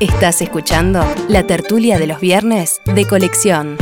[0.00, 3.76] Estás escuchando la tertulia de los viernes de colección.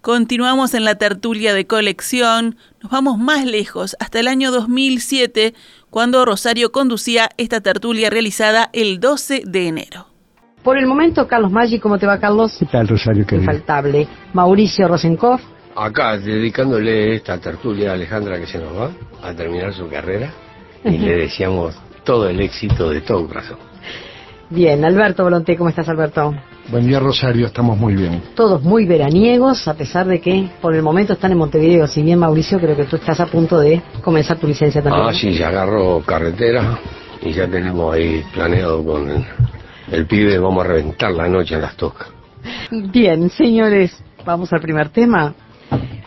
[0.00, 5.54] Continuamos en la tertulia de colección, nos vamos más lejos, hasta el año 2007,
[5.88, 10.06] cuando Rosario conducía esta tertulia realizada el 12 de enero.
[10.64, 12.56] Por el momento, Carlos Maggi, ¿cómo te va, Carlos?
[12.58, 13.24] ¿Qué tal, Rosario?
[13.24, 14.08] Qué Infaltable.
[14.32, 15.44] Mauricio Rosenkopf.
[15.76, 18.90] Acá, dedicándole esta tertulia a Alejandra que se nos va
[19.22, 20.32] a terminar su carrera
[20.84, 23.58] y le deseamos todo el éxito de todo corazón.
[24.50, 26.34] Bien, Alberto Volonté, ¿cómo estás, Alberto?
[26.68, 28.22] Buen día, Rosario, estamos muy bien.
[28.34, 31.86] Todos muy veraniegos, a pesar de que por el momento están en Montevideo.
[31.86, 35.06] Si bien, Mauricio, creo que tú estás a punto de comenzar tu licencia también.
[35.06, 36.78] Ah, sí, ya agarro carretera
[37.22, 39.24] y ya tenemos ahí planeado con el,
[39.90, 42.08] el pibe, vamos a reventar la noche en las tocas.
[42.70, 45.34] Bien, señores, vamos al primer tema.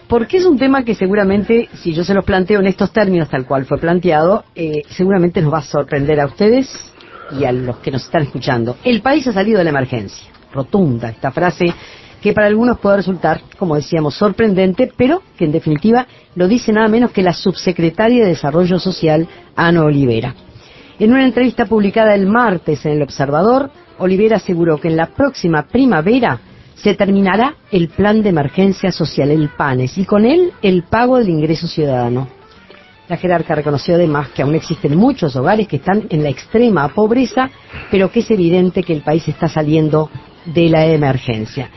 [0.07, 3.45] Porque es un tema que seguramente, si yo se los planteo en estos términos tal
[3.45, 6.69] cual fue planteado, eh, seguramente nos va a sorprender a ustedes
[7.39, 8.77] y a los que nos están escuchando.
[8.84, 11.65] El país ha salido de la emergencia rotunda esta frase
[12.21, 16.87] que para algunos puede resultar, como decíamos, sorprendente, pero que en definitiva lo dice nada
[16.87, 20.34] menos que la subsecretaria de Desarrollo Social, Ana Olivera.
[20.97, 23.69] En una entrevista publicada el martes en El Observador,
[23.99, 26.40] Olivera aseguró que en la próxima primavera
[26.76, 31.29] se terminará el plan de emergencia social, el PANES, y con él el pago del
[31.29, 32.27] ingreso ciudadano.
[33.07, 37.49] La jerarca reconoció además que aún existen muchos hogares que están en la extrema pobreza,
[37.91, 40.09] pero que es evidente que el país está saliendo
[40.46, 41.70] de la emergencia.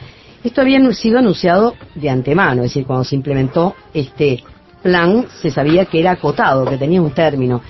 [0.43, 4.43] Esto había sido anunciado de antemano, es decir, cuando se implementó este
[4.83, 7.61] plan se sabía que era acotado, que tenía un término,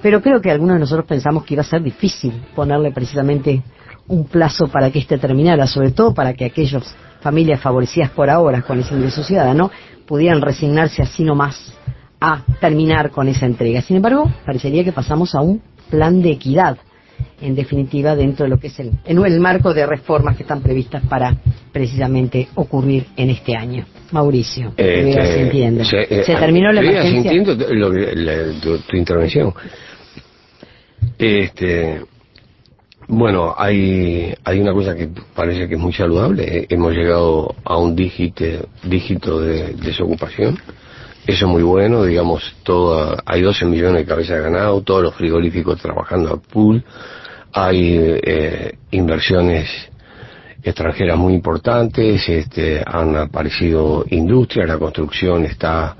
[0.00, 3.62] pero creo que algunos de nosotros pensamos que iba a ser difícil ponerle precisamente
[4.08, 8.62] un plazo para que este terminara, sobre todo para que aquellas familias favorecidas por ahora
[8.62, 9.70] con ese ingreso ciudadano
[10.06, 11.72] pudieran resignarse así nomás
[12.20, 13.80] a terminar con esa entrega.
[13.82, 16.76] Sin embargo, parecería que pasamos a un plan de equidad
[17.40, 20.60] en definitiva, dentro de lo que es el, en el marco de reformas que están
[20.60, 21.36] previstas para
[21.72, 23.84] precisamente ocurrir en este año.
[24.10, 25.84] Mauricio, sintiendo.
[25.84, 27.30] se, eh, ¿Se terminó la emergencia?
[27.32, 29.52] sintiendo lo la- tu, tu intervención.
[31.18, 32.00] Este,
[33.08, 36.44] bueno, hay, hay una cosa que parece que es muy saludable.
[36.44, 38.44] eh, Hemos llegado a un dígito,
[38.82, 40.58] dígito de desocupación.
[41.26, 45.14] Eso es muy bueno, digamos, todo, hay 12 millones de cabezas de ganado, todos los
[45.14, 46.84] frigoríficos trabajando a pool,
[47.52, 49.68] hay eh, inversiones
[50.64, 55.96] extranjeras muy importantes, este, han aparecido industrias, la construcción está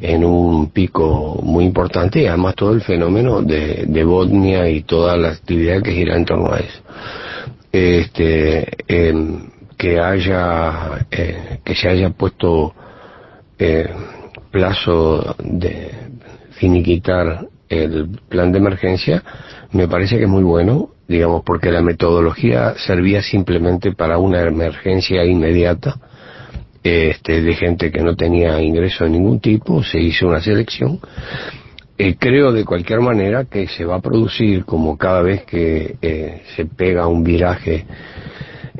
[0.00, 5.16] en un pico muy importante y además todo el fenómeno de, de Bosnia y toda
[5.16, 6.80] la actividad que gira en torno a eso.
[7.72, 12.74] Este, em, que haya, eh, que se haya puesto
[13.58, 13.88] eh,
[14.50, 15.90] plazo de
[16.52, 19.22] finiquitar el plan de emergencia
[19.72, 25.24] me parece que es muy bueno, digamos, porque la metodología servía simplemente para una emergencia
[25.24, 25.96] inmediata
[26.82, 31.00] este, de gente que no tenía ingreso de ningún tipo, se hizo una selección.
[31.98, 36.42] Eh, creo de cualquier manera que se va a producir como cada vez que eh,
[36.56, 37.84] se pega un viraje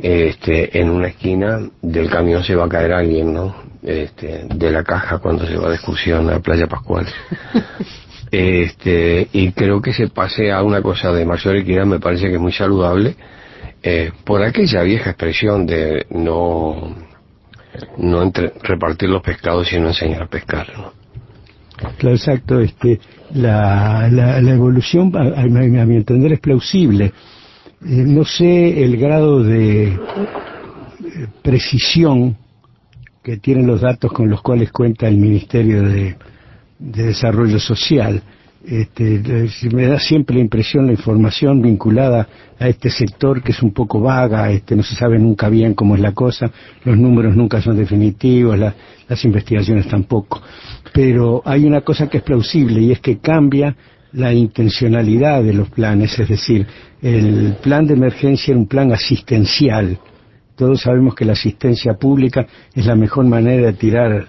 [0.02, 3.54] este, en una esquina del camión se va a caer alguien, ¿no?
[3.82, 7.06] Este, de la caja cuando se va de excursión a Playa Pascual.
[8.32, 12.34] Este, y creo que se pase a una cosa de mayor equidad, me parece que
[12.34, 13.16] es muy saludable,
[13.82, 16.94] eh, por aquella vieja expresión de no,
[17.98, 20.66] no entre- repartir los pescados sino enseñar a pescar.
[21.98, 22.60] Claro, exacto.
[22.60, 23.00] Este,
[23.34, 27.06] la, la, evolución, a, mi entender, es plausible.
[27.06, 27.12] Eh,
[27.82, 29.98] no sé el grado de eh,
[31.42, 32.36] precisión
[33.22, 36.16] que tienen los datos con los cuales cuenta el Ministerio de
[36.78, 38.22] Desarrollo Social.
[38.62, 39.22] Este,
[39.72, 42.28] me da siempre la impresión la información vinculada
[42.58, 45.94] a este sector que es un poco vaga, este, no se sabe nunca bien cómo
[45.94, 46.50] es la cosa,
[46.84, 48.74] los números nunca son definitivos, la-
[49.08, 50.42] las investigaciones tampoco.
[50.92, 53.74] Pero hay una cosa que es plausible y es que cambia
[54.12, 56.66] la intencionalidad de los planes, es decir,
[57.00, 59.98] el plan de emergencia era un plan asistencial.
[60.54, 64.26] Todos sabemos que la asistencia pública es la mejor manera de tirar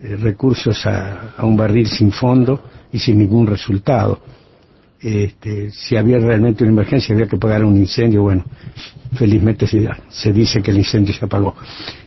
[0.00, 2.62] eh, recursos a, un barril sin fondo
[2.92, 4.20] y sin ningún resultado.
[5.00, 8.44] Este, si había realmente una emergencia, había que pagar un incendio, bueno,
[9.14, 11.54] felizmente se, se dice que el incendio se apagó.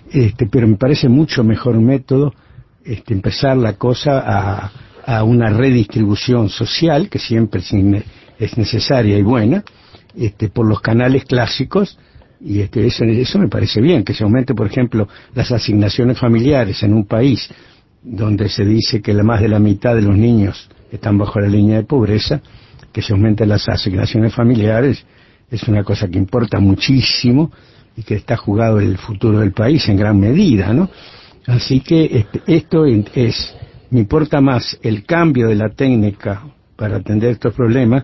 [0.09, 2.33] Este, pero me parece mucho mejor método
[2.83, 4.71] este, empezar la cosa a,
[5.05, 7.61] a una redistribución social, que siempre
[8.39, 9.63] es necesaria y buena,
[10.15, 11.97] este, por los canales clásicos,
[12.39, 16.81] y este, eso, eso me parece bien, que se aumente, por ejemplo, las asignaciones familiares
[16.83, 17.49] en un país
[18.03, 21.77] donde se dice que más de la mitad de los niños están bajo la línea
[21.77, 22.41] de pobreza,
[22.91, 25.05] que se aumenten las asignaciones familiares,
[25.49, 27.51] es una cosa que importa muchísimo
[27.95, 30.89] y que está jugado el futuro del país en gran medida, ¿no?
[31.47, 33.55] Así que este, esto es,
[33.89, 36.43] me importa más el cambio de la técnica
[36.75, 38.03] para atender estos problemas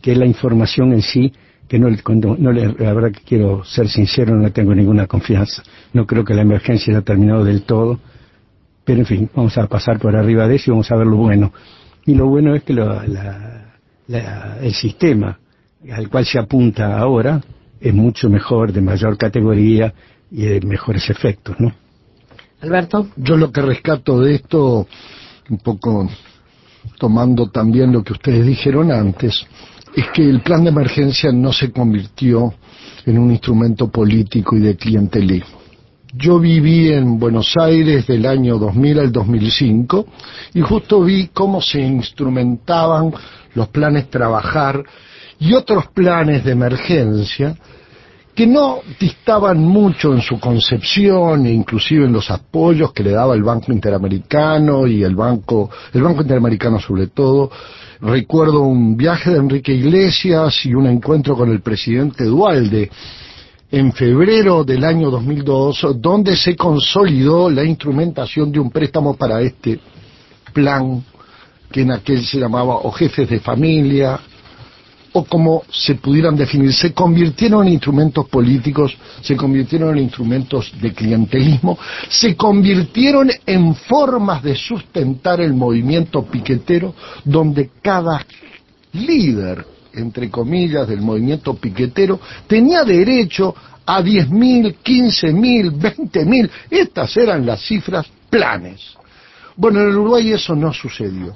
[0.00, 1.32] que la información en sí,
[1.68, 1.88] que no,
[2.38, 5.62] no le, la verdad que quiero ser sincero, no tengo ninguna confianza.
[5.92, 8.00] No creo que la emergencia haya terminado del todo,
[8.88, 11.18] pero en fin, vamos a pasar por arriba de eso y vamos a ver lo
[11.18, 11.52] bueno.
[12.06, 15.38] Y lo bueno es que el sistema
[15.92, 17.38] al cual se apunta ahora
[17.78, 19.92] es mucho mejor, de mayor categoría
[20.30, 21.70] y de mejores efectos, ¿no?
[22.62, 23.08] Alberto.
[23.16, 24.88] Yo lo que rescato de esto,
[25.50, 26.08] un poco
[26.98, 29.46] tomando también lo que ustedes dijeron antes,
[29.94, 32.54] es que el plan de emergencia no se convirtió
[33.04, 35.58] en un instrumento político y de clientelismo.
[36.14, 40.06] Yo viví en Buenos Aires del año 2000 al 2005
[40.54, 43.12] y justo vi cómo se instrumentaban
[43.54, 44.82] los planes trabajar
[45.38, 47.54] y otros planes de emergencia
[48.34, 53.34] que no distaban mucho en su concepción e inclusive en los apoyos que le daba
[53.34, 57.50] el Banco Interamericano y el Banco, el Banco Interamericano sobre todo.
[58.00, 62.90] Recuerdo un viaje de Enrique Iglesias y un encuentro con el presidente Dualde
[63.70, 69.78] en febrero del año 2002, donde se consolidó la instrumentación de un préstamo para este
[70.52, 71.04] plan
[71.70, 74.18] que en aquel se llamaba o jefes de familia
[75.12, 80.92] o como se pudieran definir, se convirtieron en instrumentos políticos, se convirtieron en instrumentos de
[80.92, 81.78] clientelismo,
[82.08, 86.94] se convirtieron en formas de sustentar el movimiento piquetero
[87.24, 88.24] donde cada
[88.92, 89.64] líder,
[89.98, 93.54] entre comillas, del movimiento piquetero tenía derecho
[93.86, 98.94] a 10.000, 15.000, 20.000, estas eran las cifras planes.
[99.56, 101.34] Bueno, en el Uruguay eso no sucedió.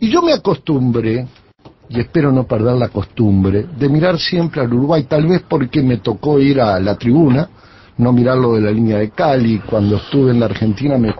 [0.00, 1.26] Y yo me acostumbré
[1.88, 5.98] y espero no perder la costumbre de mirar siempre al Uruguay, tal vez porque me
[5.98, 7.48] tocó ir a la tribuna,
[7.98, 11.14] no mirarlo de la línea de Cali, cuando estuve en la Argentina, me,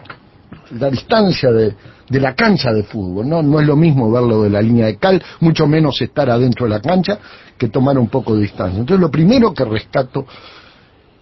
[0.77, 1.75] la distancia de,
[2.13, 3.41] de la cancha de fútbol, ¿no?
[3.41, 6.69] No es lo mismo verlo de la línea de Cal, mucho menos estar adentro de
[6.69, 7.17] la cancha,
[7.57, 8.79] que tomar un poco de distancia.
[8.79, 10.27] Entonces lo primero que rescato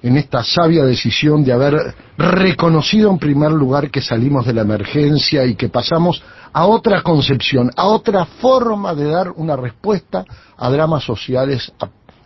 [0.04, 5.46] en esta sabia decisión de haber reconocido en primer lugar que salimos de la emergencia
[5.46, 6.22] y que pasamos
[6.52, 10.26] a otra concepción, a otra forma de dar una respuesta
[10.58, 11.72] a dramas sociales,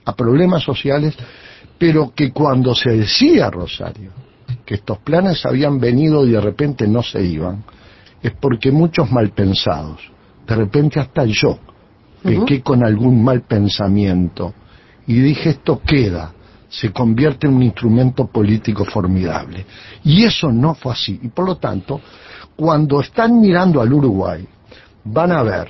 [0.06, 1.16] a, problemas sociales,
[1.78, 4.12] pero que cuando se decía, Rosario,
[4.66, 7.64] que estos planes habían venido y de repente no se iban,
[8.26, 10.00] es porque muchos mal pensados,
[10.48, 11.60] de repente hasta yo,
[12.24, 14.52] pequé con algún mal pensamiento
[15.06, 16.34] y dije esto queda,
[16.68, 19.66] se convierte en un instrumento político formidable.
[20.04, 21.20] Y eso no fue así.
[21.22, 22.02] Y por lo tanto,
[22.56, 24.44] cuando están mirando al Uruguay,
[25.04, 25.70] van a ver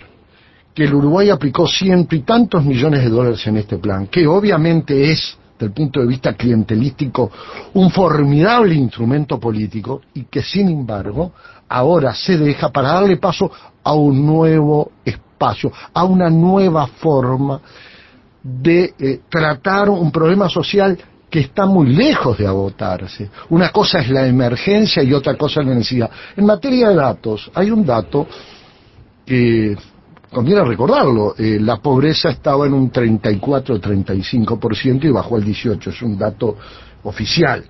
[0.73, 5.11] que el Uruguay aplicó ciento y tantos millones de dólares en este plan, que obviamente
[5.11, 7.31] es, desde el punto de vista clientelístico,
[7.73, 11.33] un formidable instrumento político y que sin embargo
[11.67, 13.51] ahora se deja para darle paso
[13.83, 17.59] a un nuevo espacio, a una nueva forma
[18.41, 20.97] de eh, tratar un problema social
[21.29, 23.29] que está muy lejos de agotarse.
[23.49, 26.09] Una cosa es la emergencia y otra cosa es la necesidad.
[26.37, 28.27] En materia de datos, hay un dato
[29.25, 29.75] que
[30.31, 36.17] conviene recordarlo, eh, la pobreza estaba en un 34-35% y bajó al 18%, es un
[36.17, 36.57] dato
[37.03, 37.65] oficial.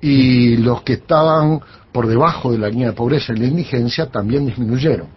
[0.00, 1.60] Y los que estaban
[1.92, 5.08] por debajo de la línea de pobreza y la indigencia también disminuyeron.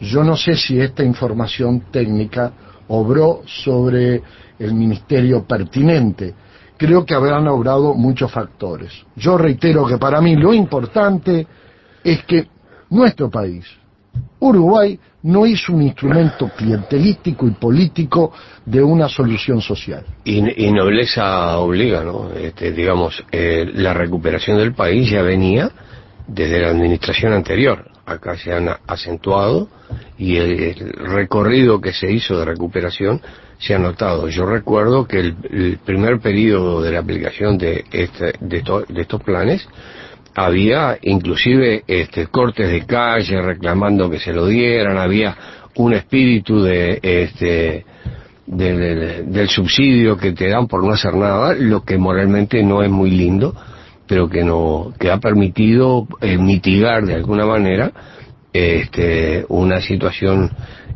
[0.00, 2.52] Yo no sé si esta información técnica
[2.88, 4.22] obró sobre
[4.58, 6.34] el ministerio pertinente.
[6.76, 8.92] Creo que habrán obrado muchos factores.
[9.16, 11.46] Yo reitero que para mí lo importante
[12.02, 12.48] es que
[12.88, 13.66] nuestro país,
[14.38, 18.32] Uruguay, no hizo un instrumento clientelístico y político
[18.64, 20.04] de una solución social.
[20.24, 22.32] Y, nobleza obliga, ¿no?
[22.32, 25.70] Este, digamos, eh, la recuperación del país ya venía
[26.26, 27.90] desde la administración anterior.
[28.06, 29.68] Acá se han acentuado
[30.16, 33.20] y el, recorrido que se hizo de recuperación
[33.58, 34.26] se ha notado.
[34.28, 39.68] Yo recuerdo que el, primer periodo de la aplicación de, este, de, de estos planes
[40.44, 45.36] había inclusive este, cortes de calle reclamando que se lo dieran, había
[45.76, 47.84] un espíritu de este
[48.46, 53.10] del, subsidio que te dan por no hacer nada, lo que moralmente no es muy
[53.10, 53.54] lindo,
[54.06, 57.92] pero que no que ha permitido eh, mitigar de alguna manera
[58.52, 60.50] este, una situación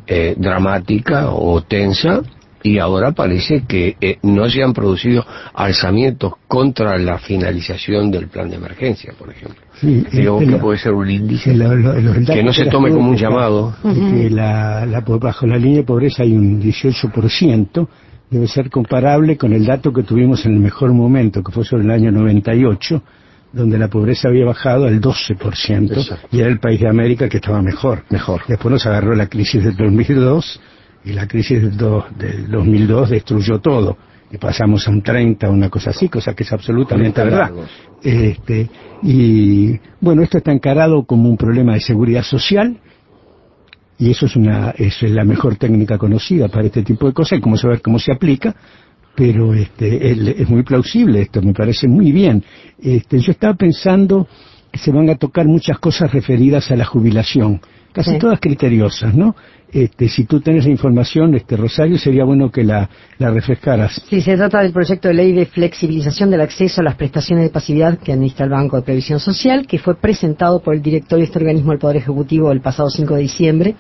[0.07, 2.23] eh, dramática o tensa
[2.67, 8.49] y ahora parece que eh, no se han producido alzamientos contra la finalización del plan
[8.49, 9.61] de emergencia, por ejemplo.
[9.81, 13.75] Sí, Digo este, que puede ser un índice que no se tome como un llamado.
[13.83, 17.89] que la, la- bajo la línea de pobreza hay un 18%,
[18.31, 21.85] debe ser comparable con el dato que tuvimos en el mejor momento, que fue sobre
[21.85, 23.03] el año 98,
[23.53, 26.29] donde la pobreza había bajado al 12%, Exacto.
[26.33, 28.05] y era el país de América que estaba mejor.
[28.11, 28.41] Mejor.
[28.49, 30.61] Después nos agarró la crisis del 2002,
[31.05, 33.97] y la crisis del, do- del 2002 destruyó todo.
[34.31, 37.53] Y pasamos a un 30, una cosa así, cosa que es absolutamente verdad.
[38.03, 38.69] Este,
[39.03, 42.79] y bueno, esto está encarado como un problema de seguridad social,
[43.99, 47.39] y eso es una eso es la mejor técnica conocida para este tipo de cosas,
[47.39, 48.55] y cómo saber cómo se aplica,
[49.15, 52.43] pero este el- es muy plausible esto, me parece muy bien.
[52.83, 54.27] Este, yo estaba pensando
[54.73, 57.61] que se van a tocar muchas cosas referidas a la jubilación,
[57.93, 58.19] casi Sí.
[58.19, 59.37] todas criteriosas, ¿no?
[59.75, 62.89] Este, si tú tenés la información, este Rosario, sería bueno que la,
[63.19, 64.01] refrescaras.
[64.09, 67.51] Sí, se trata del proyecto de ley de flexibilización del acceso a las prestaciones de
[67.51, 71.27] pasividad que administra el Banco de Previsión Social, que fue presentado por el directorio de
[71.27, 73.75] este organismo del Poder Ejecutivo el pasado 5 de diciembre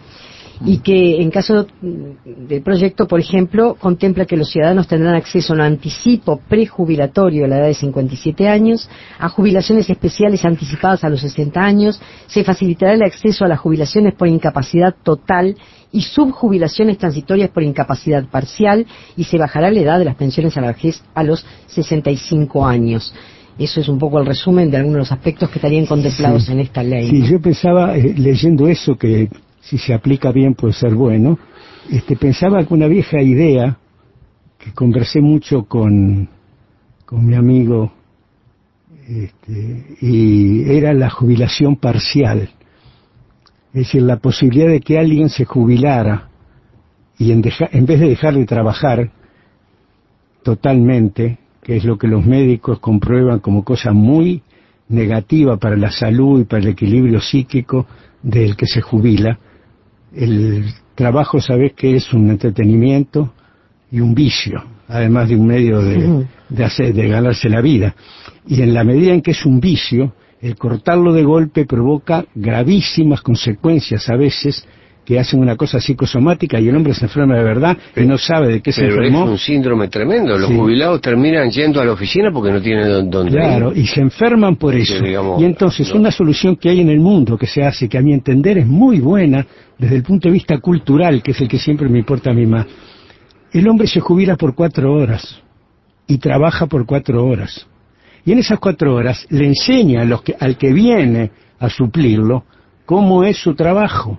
[0.64, 5.56] y que en caso del proyecto, por ejemplo, contempla que los ciudadanos tendrán acceso a
[5.56, 11.20] un anticipo prejubilatorio a la edad de 57 años, a jubilaciones especiales anticipadas a los
[11.20, 15.56] 60 años, se facilitará el acceso a las jubilaciones por incapacidad total
[15.92, 20.60] y subjubilaciones transitorias por incapacidad parcial y se bajará la edad de las pensiones a
[20.60, 23.14] la vejez a los 65 años.
[23.58, 26.52] Eso es un poco el resumen de algunos de los aspectos que estarían contemplados Sí.
[26.52, 27.08] en esta ley.
[27.08, 29.28] Sí, yo pensaba, eh, leyendo eso, que
[29.64, 31.38] si se aplica bien puede ser bueno,
[31.90, 33.78] este, pensaba que una vieja idea,
[34.58, 36.28] que conversé mucho con,
[37.04, 37.92] con mi amigo,
[39.08, 42.50] este, y era la jubilación parcial.
[43.68, 46.28] Es decir, la posibilidad de que alguien se jubilara
[47.18, 47.42] y en,
[47.72, 49.10] en vez de dejar de trabajar
[50.42, 54.42] totalmente, que es lo que los médicos comprueban como cosa muy
[54.88, 57.86] negativa para la salud y para el equilibrio psíquico
[58.22, 59.38] del que se jubila.
[60.14, 63.32] El trabajo, sabes que es un entretenimiento
[63.90, 67.94] y un vicio, además de un medio de, de, hacer, de ganarse la vida.
[68.46, 73.22] Y en la medida en que es un vicio, el cortarlo de golpe provoca gravísimas
[73.22, 74.66] consecuencias a veces
[75.04, 78.48] que hacen una cosa psicosomática y el hombre se enferma de verdad y no sabe
[78.54, 80.38] de qué se Pero es un síndrome tremendo.
[80.38, 80.56] Los Sí.
[80.56, 83.78] jubilados terminan yendo a la oficina porque no tienen dó- dónde Claro, ir.
[83.78, 85.04] y se enferman por eso.
[85.04, 86.00] digamos, y entonces no.
[86.00, 88.66] una solución que hay en el mundo que se hace, que a mi entender es
[88.66, 89.46] muy buena
[89.78, 92.46] desde el punto de vista cultural, que es el que siempre me importa a mí
[92.46, 92.66] más.
[93.52, 95.40] El hombre se jubila por cuatro horas
[96.06, 97.66] y trabaja por cuatro horas.
[98.24, 101.30] Y en esas cuatro horas le enseña a los que, al que viene
[101.60, 102.44] a suplirlo
[102.86, 104.18] cómo es su trabajo.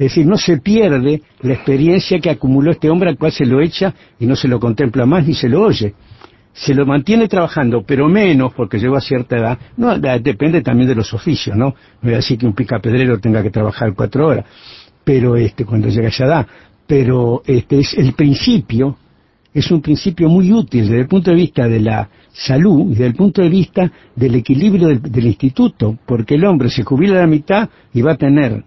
[0.00, 3.60] Es decir, no se pierde la experiencia que acumuló este hombre al cual se lo
[3.60, 5.92] echa y no se lo contempla más ni se lo oye.
[6.54, 9.58] Se lo mantiene trabajando, pero menos porque llegó a cierta edad.
[9.76, 11.66] No, depende también de los oficios, ¿no?
[11.66, 14.46] No voy a decir que un picapedrero tenga que trabajar cuatro horas,
[15.04, 16.46] pero este, cuando llega a esa edad.
[16.86, 18.96] Pero este es el principio,
[19.52, 23.06] es un principio muy útil desde el punto de vista de la salud y desde
[23.06, 27.20] el punto de vista del equilibrio del, del instituto, porque el hombre se jubila a
[27.20, 28.64] la mitad y va a tener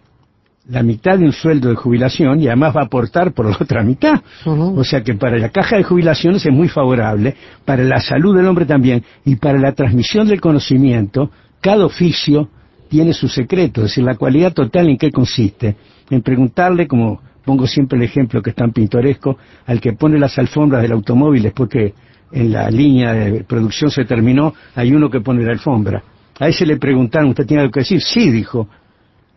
[0.69, 3.83] la mitad de un sueldo de jubilación y además va a aportar por la otra
[3.83, 4.21] mitad.
[4.45, 8.47] O sea que para la caja de jubilaciones es muy favorable, para la salud del
[8.47, 11.29] hombre también y para la transmisión del conocimiento,
[11.59, 12.49] cada oficio
[12.89, 15.75] tiene su secreto, es decir, la cualidad total en qué consiste.
[16.09, 20.37] En preguntarle, como pongo siempre el ejemplo que es tan pintoresco, al que pone las
[20.37, 21.93] alfombras del automóvil después que
[22.31, 26.03] en la línea de producción se terminó, hay uno que pone la alfombra.
[26.39, 28.01] A ese le preguntaron, ¿usted tiene algo que decir?
[28.01, 28.67] Sí, dijo.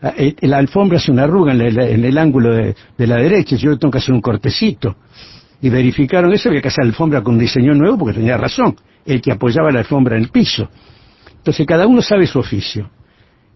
[0.03, 1.61] Ah, eh, La alfombra hace una arruga en,
[2.05, 4.97] el ángulo de, de la derecha, yo tengo que hacer un cortecito.
[5.63, 8.77] Y verificaron eso, había que hacer alfombra con diseño nuevo porque tenía razón,
[9.07, 10.69] el que apoyaba la alfombra en el piso.
[11.39, 12.91] Entonces cada uno sabe su oficio.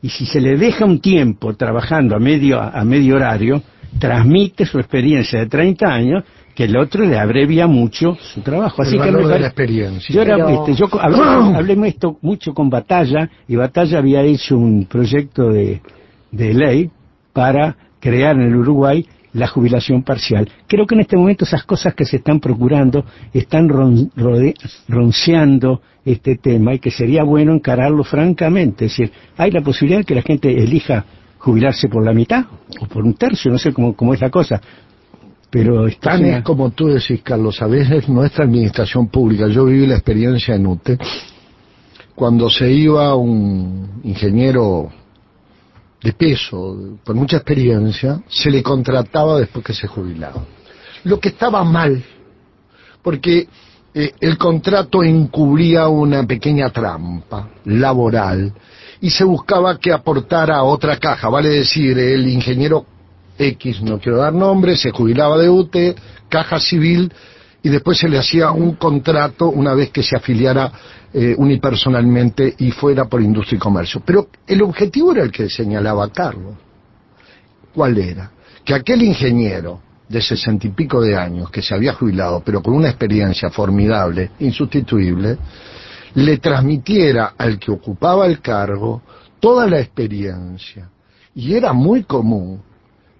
[0.03, 3.63] Y si se le deja un tiempo trabajando a medio, a medio horario,
[3.99, 8.81] transmite su experiencia de 30 años, que el otro le abrevia mucho su trabajo.
[8.83, 10.15] Así El que me de la experiencia.
[10.15, 14.87] yo, era, Pero- este, yo hablé esto mucho con Batalla y Batalla había hecho un
[14.87, 15.83] proyecto de,
[16.33, 16.91] de ley
[17.33, 20.49] para crear en el Uruguay la jubilación parcial.
[20.67, 24.55] Creo que en este momento esas cosas que se están procurando están ron- rode-
[24.89, 28.87] ronceando este tema y que sería bueno encararlo francamente.
[28.87, 31.05] Es decir, hay la posibilidad de que la gente elija
[31.39, 32.45] jubilarse por la mitad
[32.81, 34.61] o por un tercio, no sé cómo, cómo es la cosa.
[35.49, 39.87] Pero está Tan es como tú decís, Carlos, a veces nuestra administración pública, yo viví
[39.87, 40.99] la experiencia en UTE,
[42.15, 44.91] cuando se iba un ingeniero
[46.03, 50.45] de peso, con mucha experiencia, se le contrataba después que se jubilaba.
[51.05, 52.03] Lo que estaba mal,
[53.03, 53.49] porque
[53.93, 58.53] eh, el contrato encubría una pequeña trampa laboral
[59.01, 62.87] y se buscaba que aportara otra caja, vale decir, el ingeniero
[63.39, 65.95] X, no quiero dar nombre, se jubilaba de UTE,
[66.29, 67.13] caja civil,
[67.63, 70.73] y después se le hacía un contrato una vez que se afiliara
[71.13, 74.03] eh, unipersonalmente y fuera por industria y comercio.
[74.05, 76.55] Pero el objetivo era el que señalaba Carlos.
[77.75, 78.31] ¿Cuál era?
[78.65, 82.75] Que aquel ingeniero de sesenta y pico de años que se había jubilado, pero con
[82.75, 85.39] una experiencia formidable, insustituible,
[86.15, 89.03] le transmitiera al que ocupaba el cargo
[89.39, 90.91] toda la experiencia.
[91.35, 92.61] Y era muy común,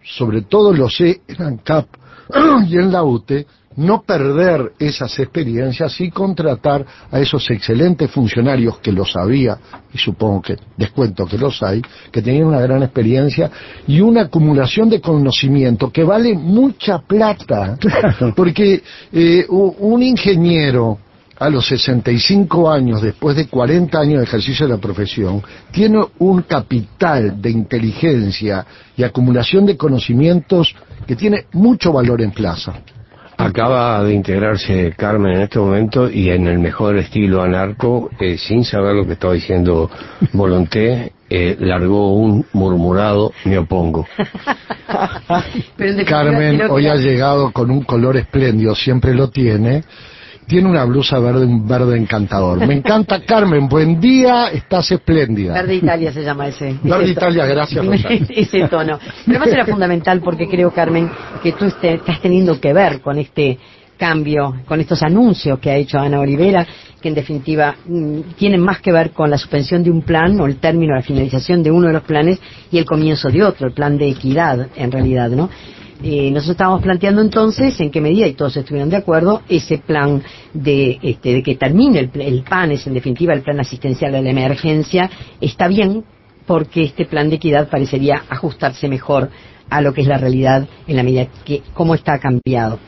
[0.03, 1.87] sobre todo los eran CAP
[2.69, 3.47] y en la UTE,
[3.77, 9.59] no perder esas experiencias y contratar a esos excelentes funcionarios que los había,
[9.93, 13.51] y supongo que descuento que los hay, que tenían una gran experiencia
[13.87, 17.79] y una acumulación de conocimiento que vale mucha plata,
[18.35, 20.99] porque eh, un ingeniero
[21.39, 26.43] a los 65 años, después de 40 años de ejercicio de la profesión, tiene un
[26.43, 30.75] capital de inteligencia y acumulación de conocimientos
[31.07, 32.75] que tiene mucho valor en plaza.
[33.41, 38.65] Acaba de integrarse Carmen en este momento y en el mejor estilo anarco, eh, sin
[38.65, 39.91] saber lo que estaba diciendo
[40.33, 44.07] Volonté, eh, largó un murmurado, me opongo.
[46.07, 49.85] Carmen hoy ha llegado con un color espléndido, siempre lo tiene,
[50.51, 52.67] tiene una blusa verde, un verde encantador.
[52.67, 53.69] Me encanta, Carmen.
[53.69, 55.55] Buen día, estás espléndida.
[55.55, 56.77] Verde Italia se llama ese.
[56.83, 58.27] Verde Italia, gracias, Rosario.
[58.31, 58.99] ese tono.
[58.99, 61.09] Pero además era fundamental porque creo, Carmen,
[61.41, 63.61] que tú estás teniendo que ver con este
[63.97, 66.67] cambio, con estos anuncios que ha hecho Ana Olivera,
[67.01, 70.47] que en definitiva mm, tienen más que ver con la suspensión de un plan o
[70.47, 72.41] el término, la finalización de uno de los planes
[72.73, 75.49] y el comienzo de otro, el plan de equidad, en realidad, ¿no?
[76.03, 80.23] Eh, nosotros estábamos planteando entonces en qué medida, y todos estuvieron de acuerdo, ese plan
[80.55, 84.31] de, este, de que termine el, el es en definitiva el plan asistencial de la
[84.31, 86.05] emergencia, está bien
[86.47, 89.31] porque este plan de equidad parecería ajustarse mejor
[89.69, 92.79] a lo que es la realidad en la medida que cómo está cambiado.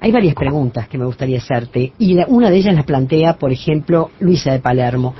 [0.00, 3.52] Hay varias preguntas que me gustaría hacerte y la, una de ellas la plantea, por
[3.52, 5.14] ejemplo, Luisa de Palermo.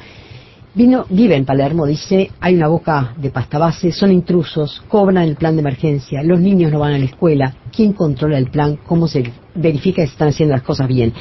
[0.79, 5.35] Vino, vive en Palermo, dice, hay una boca de pasta base, son intrusos, cobran el
[5.35, 8.79] plan de emergencia, los niños no van a la escuela, ¿quién controla el plan?
[8.87, 11.13] ¿Cómo se verifica que están haciendo las cosas bien?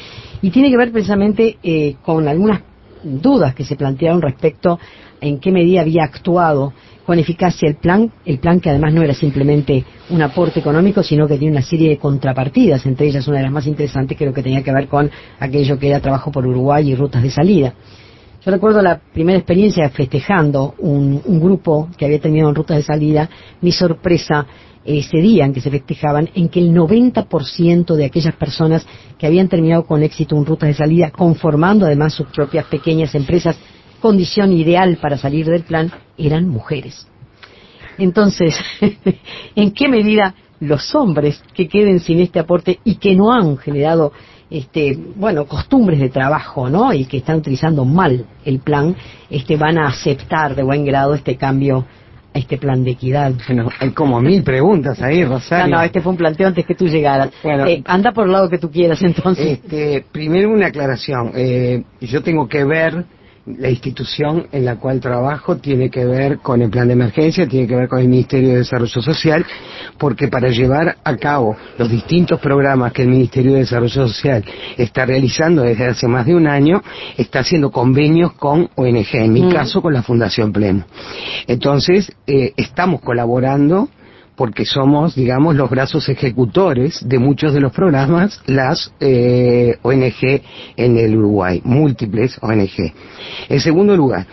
[0.44, 2.62] Y tiene que ver precisamente eh, con algunas
[3.02, 4.80] dudas que se plantearon respecto a
[5.22, 9.16] en qué medida había actuado con eficacia el plan, el plan que además no era
[9.16, 13.46] simplemente un aporte económico, sino que tiene una serie de contrapartidas, entre ellas una de
[13.46, 16.92] las más interesantes creo que tenía que ver con aquello que era trabajo por Uruguay
[16.92, 17.74] y rutas de salida.
[18.48, 23.30] Yo recuerdo la primera experiencia festejando un, grupo que había terminado en rutas de salida,
[23.60, 24.48] mi sorpresa
[24.86, 29.50] ese día en que se festejaban, en que el 90% de aquellas personas que habían
[29.50, 33.60] terminado con éxito en rutas de salida, conformando además sus propias pequeñas empresas,
[34.00, 37.06] condición ideal para salir del plan, eran mujeres.
[37.98, 38.58] Entonces,
[39.58, 44.14] ¿en qué medida los hombres que queden sin este aporte y que no han generado
[44.50, 46.94] este, bueno, costumbres de trabajo, ¿no?
[46.94, 48.96] Y que están utilizando mal el plan,
[49.30, 51.86] este, van a aceptar de buen grado este cambio
[52.34, 53.34] a este plan de equidad.
[53.48, 55.68] Bueno, hay como mil preguntas ahí, Rosario.
[55.68, 57.32] No, no, este fue un planteo antes que tú llegaras.
[57.44, 57.66] Bueno.
[57.66, 59.60] Eh, anda por el lado que tú quieras entonces.
[59.60, 61.32] Este, primero una aclaración.
[61.36, 63.06] Eh, yo tengo que ver
[63.58, 67.66] la institución en la cual trabajo tiene que ver con el plan de emergencia, tiene
[67.68, 69.46] que ver con el Ministerio de Desarrollo Social,
[69.98, 74.44] porque para llevar a cabo los distintos programas que el Ministerio de Desarrollo Social
[74.78, 76.82] está realizando desde hace más de un año,
[77.18, 79.52] está haciendo convenios con ONG, en mi Mm.
[79.52, 80.86] caso con la Fundación Pleno.
[81.48, 83.90] Entonces, eh, estamos colaborando
[84.38, 90.42] porque somos, digamos, los brazos ejecutores de muchos de los programas, las eh, ONG
[90.78, 92.94] en el Uruguay, múltiples ONG.
[93.50, 94.28] En segundo lugar,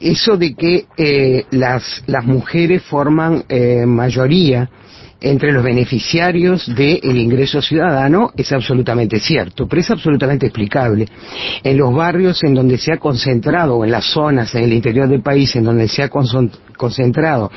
[0.00, 4.68] eso de que eh, las, las mujeres forman eh, mayoría
[5.20, 11.06] entre los beneficiarios del ingreso ciudadano es absolutamente cierto, pero es absolutamente explicable.
[11.62, 15.08] En los barrios en donde se ha concentrado, o en las zonas en el interior
[15.08, 17.50] del país en donde se ha concentrado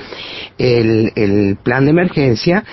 [0.58, 2.64] el, el plan de emergencia,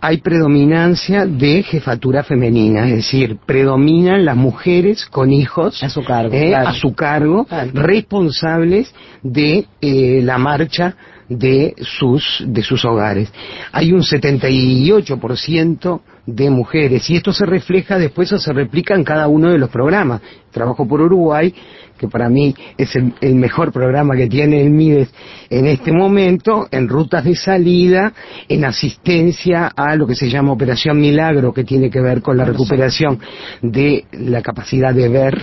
[0.00, 6.32] hay predominancia de jefatura femenina, es decir, predominan las mujeres con hijos A su cargo,
[6.34, 6.68] eh, claro.
[6.68, 7.70] a su cargo, Claro.
[7.74, 10.94] responsables de eh, la marcha
[11.28, 13.32] de sus de sus hogares.
[13.72, 17.08] Hay un 78% de mujeres.
[17.08, 20.20] Y esto se refleja después o se replica en cada uno de los programas.
[20.50, 21.54] Trabajo por Uruguay,
[21.96, 25.12] que para mí es el, mejor programa que tiene el MIDES
[25.50, 28.12] en este momento, en rutas de salida,
[28.48, 32.44] en asistencia a lo que se llama Operación Milagro, que tiene que ver con la
[32.44, 33.20] recuperación
[33.62, 35.40] de la capacidad de ver,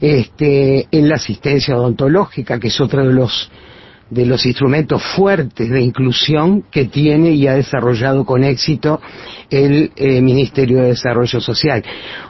[0.00, 3.50] este, en la asistencia odontológica, que es otro de los
[4.10, 9.00] de los instrumentos fuertes de inclusión que tiene y ha desarrollado con éxito
[9.48, 11.82] el eh, Ministerio de Desarrollo Social.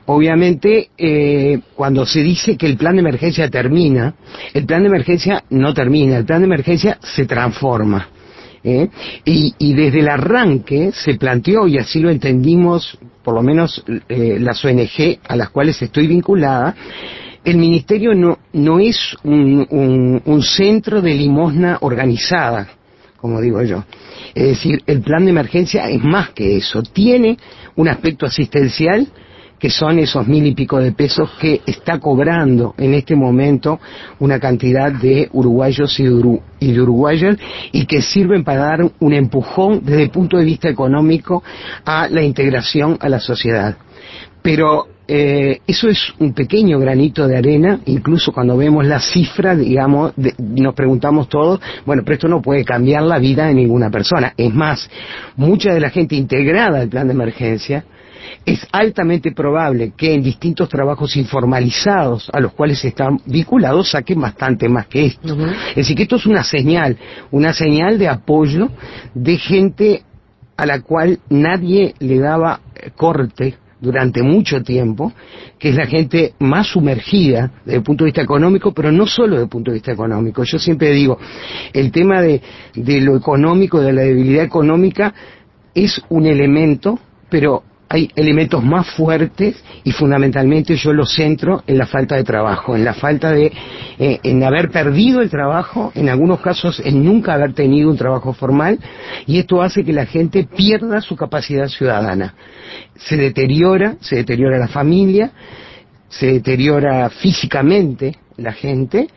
[0.07, 4.15] Obviamente, eh, cuando se dice que el plan de emergencia termina,
[4.53, 8.09] el plan de emergencia no termina, el plan de emergencia se transforma.
[8.63, 8.89] ¿eh?
[9.25, 14.63] Y, y, desde el arranque se planteó, y así lo entendimos, por lo menos las
[14.65, 16.75] ONG a las cuales estoy vinculada,
[17.45, 22.69] el ministerio no, no es un, un, centro de limosna organizada,
[23.17, 23.85] como digo yo.
[24.35, 26.83] Es decir, el plan de emergencia es más que eso.
[26.83, 27.39] Tiene
[27.77, 29.09] un aspecto asistencial
[29.61, 33.79] que son esos mil y pico de pesos que está cobrando en este momento
[34.19, 37.37] una cantidad de uruguayos y de, uruguayas
[37.71, 41.45] y que sirven para dar un empujón desde el punto de vista económico
[41.85, 43.77] a la integración a la sociedad.
[44.41, 50.13] Pero eh, eso es un pequeño granito de arena, incluso cuando vemos la cifra, digamos,
[50.39, 54.33] nos preguntamos todos, bueno, pero esto no puede cambiar la vida de ninguna persona.
[54.37, 54.89] Es más,
[55.35, 57.85] mucha de la gente integrada al plan de emergencia,
[58.47, 64.69] es altamente probable que en distintos trabajos informalizados a los cuales están vinculados saquen bastante
[64.69, 65.37] más que esto.
[65.71, 66.97] Es decir, que esto es una señal,
[67.33, 68.69] una señal de apoyo
[69.13, 70.05] de gente
[70.57, 72.61] a la cual nadie le daba
[72.95, 75.13] corte durante mucho tiempo,
[75.59, 79.33] que es la gente más sumergida desde el punto de vista económico, pero no solo
[79.33, 80.43] desde el punto de vista económico.
[80.45, 81.19] Yo siempre digo,
[81.73, 82.43] el tema de,
[82.75, 85.15] de lo económico, de la debilidad económica,
[85.75, 87.63] es un elemento, pero
[87.93, 92.85] hay elementos más fuertes y fundamentalmente yo lo centro en la falta de trabajo, en
[92.85, 93.53] la falta de,
[93.99, 98.33] eh, en haber perdido el trabajo, en algunos casos en nunca haber tenido un trabajo
[98.33, 98.79] formal
[99.27, 102.35] y esto hace que la gente pierda su capacidad ciudadana.
[102.95, 105.33] Se deteriora, se deteriora la familia,
[106.09, 109.09] se deteriora físicamente la gente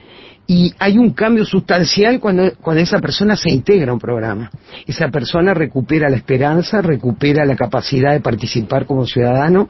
[0.45, 4.51] y hay un cambio sustancial cuando, cuando esa persona se integra a un programa.
[4.85, 9.69] Esa persona recupera la esperanza, recupera la capacidad de participar como ciudadano,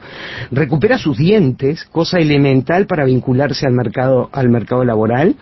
[0.51, 5.35] recupera sus dientes, cosa elemental para vincularse al mercado, al mercado laboral,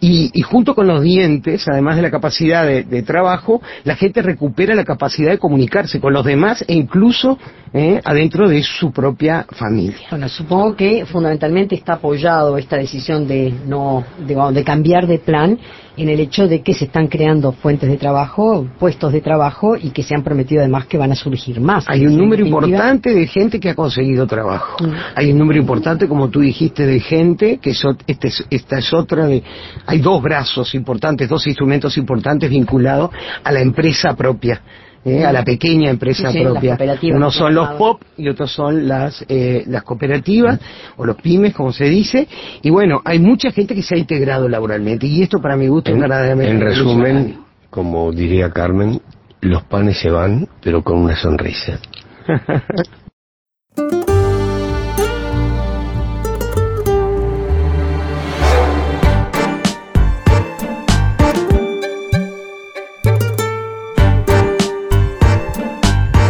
[0.00, 4.22] y, y junto con los dientes, además de la capacidad de, de, trabajo, la gente
[4.22, 7.38] recupera la capacidad de comunicarse con los demás e incluso
[7.72, 10.08] eh, adentro de su propia familia.
[10.10, 15.58] Bueno, supongo que fundamentalmente está apoyado esta decisión de no, de, de cambiar de plan
[15.96, 19.90] en el hecho de que se están creando fuentes de trabajo, puestos de trabajo y
[19.90, 21.84] que se han prometido además que van a surgir más.
[21.88, 24.82] Hay un número importante de gente que ha conseguido trabajo.
[24.84, 24.92] Mm.
[25.14, 27.70] Hay un número importante, como tú dijiste, de gente que
[28.06, 29.42] este esta es otra de...
[29.86, 33.10] Hay dos brazos importantes, dos instrumentos importantes vinculados
[33.42, 34.62] a la empresa propia.
[35.04, 35.24] ¿Eh?
[35.24, 36.78] a la pequeña empresa propia.
[37.14, 40.58] Uno son los POP y otros son las, eh, las cooperativas
[40.96, 42.28] o los pymes, como se dice.
[42.62, 45.92] Y bueno, hay mucha gente que se ha integrado laboralmente y esto para mi gusto
[45.92, 46.52] es verdaderamente.
[46.52, 47.38] En resumen,
[47.70, 49.00] como diría Carmen,
[49.40, 51.78] los panes se van, pero con una sonrisa.